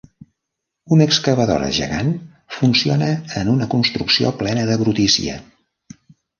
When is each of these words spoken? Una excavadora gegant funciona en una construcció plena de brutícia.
Una 0.95 1.05
excavadora 1.09 1.67
gegant 1.81 2.09
funciona 2.57 3.11
en 3.43 3.55
una 3.55 3.69
construcció 3.77 4.35
plena 4.43 4.67
de 4.73 4.81
brutícia. 4.85 5.41